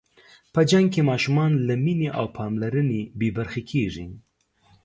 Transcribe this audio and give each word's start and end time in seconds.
په 0.53 0.61
جنګ 0.69 0.87
کې 0.93 1.01
ماشومان 1.11 1.51
له 1.67 1.75
مینې 1.83 2.09
او 2.19 2.25
پاملرنې 2.37 3.01
بې 3.19 3.29
برخې 3.37 3.61
کېږي. 3.71 4.05